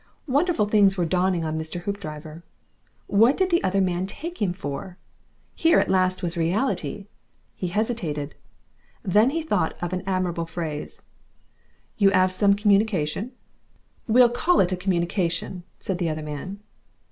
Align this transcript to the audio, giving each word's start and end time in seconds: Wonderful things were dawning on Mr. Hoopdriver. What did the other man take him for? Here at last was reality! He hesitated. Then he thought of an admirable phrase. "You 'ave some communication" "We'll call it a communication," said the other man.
Wonderful 0.25 0.65
things 0.65 0.97
were 0.97 1.05
dawning 1.05 1.45
on 1.45 1.59
Mr. 1.59 1.81
Hoopdriver. 1.81 2.41
What 3.05 3.37
did 3.37 3.51
the 3.51 3.63
other 3.63 3.81
man 3.81 4.07
take 4.07 4.41
him 4.41 4.51
for? 4.51 4.97
Here 5.53 5.77
at 5.77 5.91
last 5.91 6.23
was 6.23 6.35
reality! 6.35 7.05
He 7.53 7.67
hesitated. 7.67 8.33
Then 9.03 9.29
he 9.29 9.43
thought 9.43 9.77
of 9.79 9.93
an 9.93 10.01
admirable 10.07 10.47
phrase. 10.47 11.03
"You 11.97 12.11
'ave 12.13 12.33
some 12.33 12.55
communication" 12.55 13.33
"We'll 14.07 14.29
call 14.31 14.59
it 14.59 14.71
a 14.71 14.75
communication," 14.75 15.65
said 15.79 15.99
the 15.99 16.09
other 16.09 16.23
man. 16.23 16.61